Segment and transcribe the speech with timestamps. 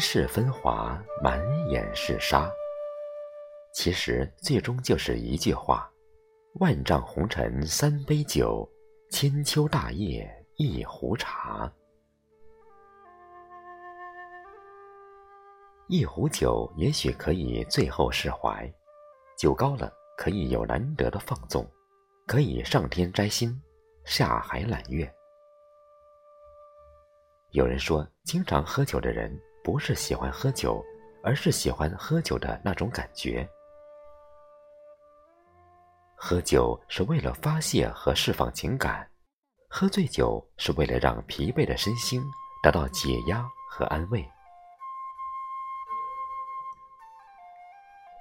[0.00, 2.50] 世纷华，满眼是沙。
[3.74, 5.88] 其实最终就是一句话：
[6.54, 8.66] 万丈红尘三杯酒，
[9.10, 10.26] 千秋大业
[10.56, 11.70] 一壶茶。
[15.86, 18.72] 一壶酒也许可以最后释怀，
[19.36, 21.68] 酒高了可以有难得的放纵，
[22.26, 23.60] 可以上天摘星，
[24.04, 25.12] 下海揽月。
[27.50, 29.36] 有人说，经常喝酒的人
[29.70, 30.84] 不是喜欢喝酒，
[31.22, 33.48] 而是喜欢喝酒的那种感觉。
[36.16, 39.08] 喝酒是为了发泄和释放情感，
[39.68, 42.20] 喝醉酒是为了让疲惫的身心
[42.64, 44.28] 得到解压和安慰。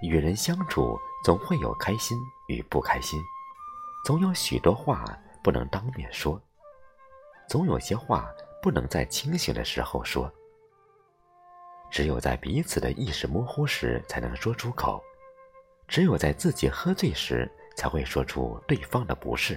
[0.04, 2.16] 与人相处，总会有开心
[2.48, 3.20] 与不开心，
[4.06, 5.04] 总有许多话
[5.44, 6.40] 不能当面说，
[7.48, 8.32] 总有些话。
[8.62, 10.30] 不能在清醒的时候说，
[11.92, 15.02] 只有在彼此的意识模糊时才能说出口；
[15.88, 19.56] 只有在自己喝醉时才会说出对方的不是；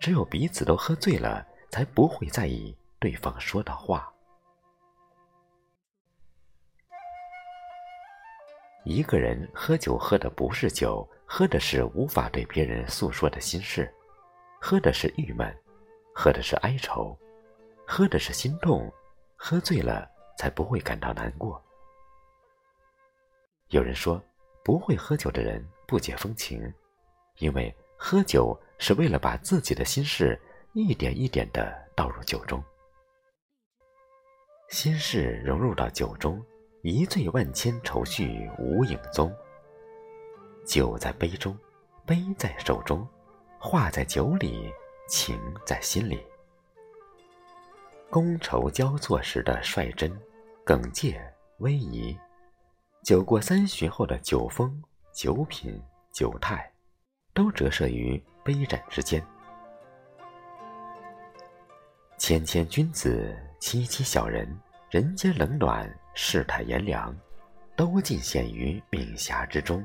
[0.00, 4.10] 只有彼此都喝醉了，才不会在意对方说的话。
[8.84, 13.92] 一个人喝酒喝的不是酒，喝的是无法对别人诉说的心事，
[14.60, 15.54] 喝的是郁闷，
[16.14, 17.16] 喝的是哀愁。
[17.86, 18.90] 喝的是心痛，
[19.36, 21.62] 喝醉了才不会感到难过。
[23.68, 24.22] 有人说，
[24.62, 26.72] 不会喝酒的人不解风情，
[27.38, 30.40] 因为喝酒是为了把自己的心事
[30.72, 32.62] 一点一点的倒入酒中，
[34.68, 36.44] 心事融入到酒中，
[36.82, 39.34] 一醉万千愁绪无影踪。
[40.66, 41.56] 酒在杯中，
[42.06, 43.06] 杯在手中，
[43.58, 44.72] 话在酒里，
[45.08, 46.22] 情在心里。
[48.14, 50.08] 觥筹交错时的率真、
[50.64, 51.20] 耿介、
[51.58, 52.16] 威仪，
[53.02, 54.80] 酒过三巡后的酒风、
[55.12, 55.82] 酒品、
[56.12, 56.72] 酒态，
[57.32, 59.20] 都折射于杯盏之间。
[62.16, 64.48] 谦谦君子，戚戚小人，
[64.90, 67.12] 人间冷暖，世态炎凉，
[67.74, 69.84] 都尽显于抿霞之中。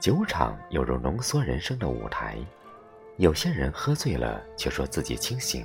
[0.00, 2.36] 酒场犹如浓缩人生的舞台，
[3.18, 5.64] 有些人喝醉了，却说自己清醒。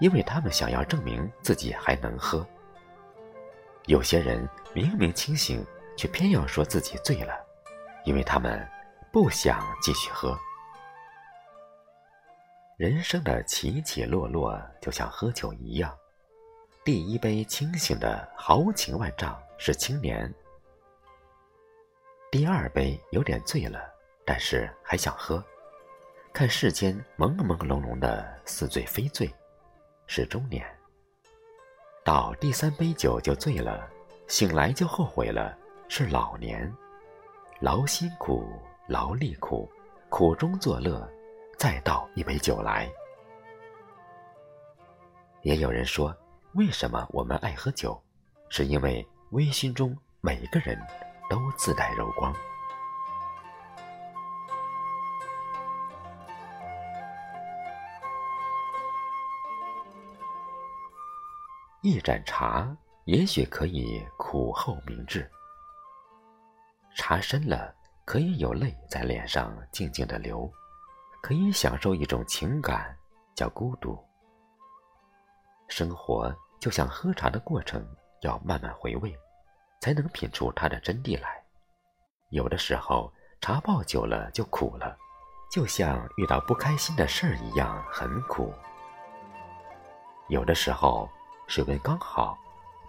[0.00, 2.46] 因为他们想要证明自己还能喝。
[3.86, 5.64] 有些人明明清醒，
[5.96, 7.34] 却偏要说自己醉了，
[8.04, 8.66] 因为他们
[9.12, 10.38] 不想继续喝。
[12.76, 15.94] 人生的起起落落就像喝酒一样，
[16.82, 20.32] 第一杯清醒的豪情万丈是青年，
[22.30, 23.92] 第二杯有点醉了，
[24.24, 25.44] 但是还想喝，
[26.32, 29.30] 看世间朦朦胧胧的似醉非醉。
[30.12, 30.66] 是中年，
[32.04, 33.88] 倒第三杯酒就醉了，
[34.26, 35.56] 醒来就后悔了，
[35.88, 36.68] 是老年，
[37.60, 38.44] 劳心苦，
[38.88, 39.70] 劳力苦，
[40.08, 41.08] 苦中作乐，
[41.56, 42.90] 再倒一杯酒来。
[45.42, 46.12] 也有人说，
[46.54, 47.96] 为什么我们爱喝酒？
[48.48, 50.76] 是因为微醺中每个人
[51.30, 52.34] 都自带柔光。
[61.82, 65.26] 一盏茶，也许可以苦后明志。
[66.94, 67.74] 茶深了，
[68.04, 70.50] 可以有泪在脸上静静的流，
[71.22, 72.94] 可以享受一种情感，
[73.34, 73.98] 叫孤独。
[75.68, 76.30] 生活
[76.60, 77.82] 就像喝茶的过程，
[78.20, 79.16] 要慢慢回味，
[79.80, 81.42] 才能品出它的真谛来。
[82.28, 83.10] 有的时候，
[83.40, 84.98] 茶泡久了就苦了，
[85.50, 88.52] 就像遇到不开心的事儿一样，很苦。
[90.28, 91.08] 有的时候。
[91.50, 92.38] 水温刚好，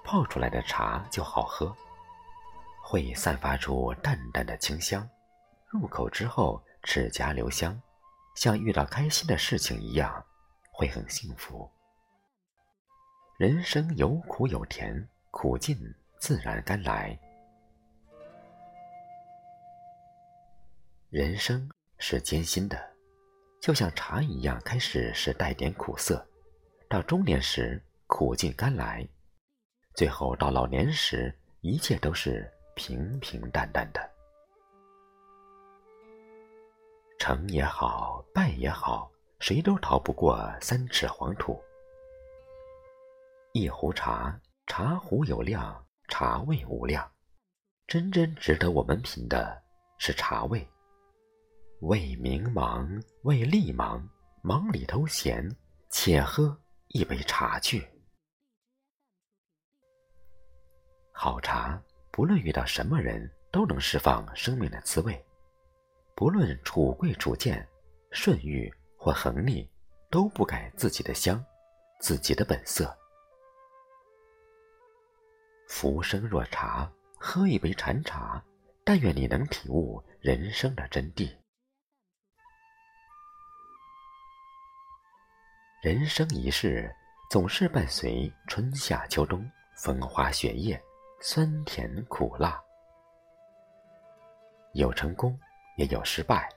[0.03, 1.75] 泡出来的茶就好喝，
[2.79, 5.09] 会散发出淡淡的清香，
[5.67, 7.81] 入口之后齿颊留香，
[8.35, 10.23] 像遇到开心的事情一样，
[10.71, 11.67] 会很幸福。
[13.39, 15.75] 人生有苦有甜，苦尽
[16.19, 17.17] 自然甘来。
[21.09, 21.67] 人生
[21.97, 22.79] 是艰辛的，
[23.59, 26.23] 就像茶一样，开始是带点苦涩，
[26.87, 27.83] 到中年时。
[28.11, 29.07] 苦尽甘来，
[29.95, 34.11] 最后到老年时，一切都是平平淡淡的。
[37.17, 39.09] 成也好，败也好，
[39.39, 41.57] 谁都逃不过三尺黄土。
[43.53, 44.37] 一壶茶，
[44.67, 47.09] 茶壶有量，茶味无量，
[47.87, 49.57] 真真值得我们品的
[49.97, 50.67] 是茶味。
[51.79, 54.05] 为名忙，为利忙，
[54.43, 55.49] 忙里偷闲，
[55.89, 56.55] 且喝
[56.89, 57.87] 一杯茶去。
[61.23, 61.79] 好茶，
[62.09, 65.13] 不论遇到什么人，都能释放生命的滋味；
[66.15, 67.63] 不论处贵处贱，
[68.09, 69.69] 顺遇或横逆，
[70.09, 71.45] 都不改自己的香，
[71.99, 72.91] 自己的本色。
[75.67, 78.43] 浮生若茶，喝一杯禅茶，
[78.83, 81.31] 但愿你能体悟人生的真谛。
[85.83, 86.91] 人生一世，
[87.29, 89.47] 总是伴随春夏秋冬、
[89.77, 90.83] 风花雪月、
[91.23, 92.59] 酸甜苦辣，
[94.73, 95.39] 有成功，
[95.77, 96.49] 也有失败，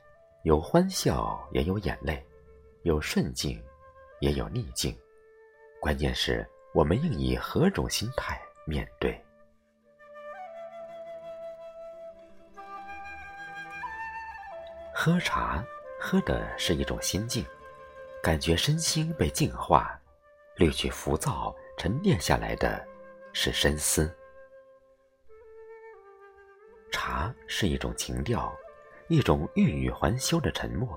[0.44, 2.24] 有欢笑，也有眼泪，
[2.82, 3.62] 有顺境，
[4.20, 4.98] 也有逆境。
[5.82, 9.22] 关键是我们应以何种心态面对。
[14.94, 15.62] 喝茶，
[16.00, 17.44] 喝的是一种心境。
[18.22, 20.00] 感觉身心被净化，
[20.56, 22.82] 滤去浮躁，沉淀下来的
[23.34, 24.10] 是深思。
[26.94, 28.54] 茶是一种情调，
[29.08, 30.88] 一种欲语还休的沉默，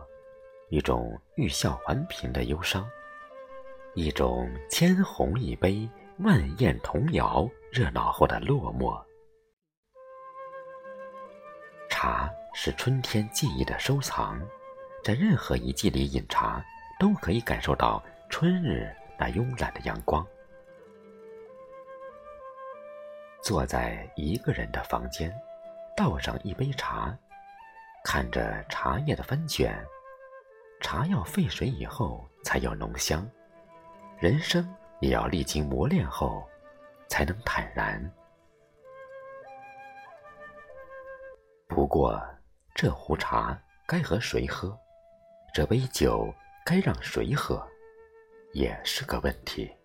[0.70, 2.88] 一种欲笑还颦的忧伤，
[3.96, 5.90] 一种千红一杯，
[6.20, 9.04] 万艳童谣热闹后的落寞。
[11.90, 14.40] 茶是春天记忆的收藏，
[15.04, 16.64] 在任何一季里饮茶。
[17.00, 20.26] 都可以感受到春日那慵懒的阳光。
[23.44, 25.32] 坐在一个人的房间，
[25.98, 27.18] 倒上一杯茶，
[28.04, 29.84] 看着茶叶的翻卷，
[30.80, 33.28] 茶要沸水以后才有浓香。
[34.20, 34.64] 人生
[35.00, 36.48] 也要历经磨练后，
[37.10, 38.00] 才能坦然。
[41.68, 42.24] 不过，
[42.76, 44.78] 这壶茶该和谁喝？
[45.52, 46.32] 这杯酒？
[46.64, 47.66] 该让谁喝，
[48.52, 49.77] 也是个问题。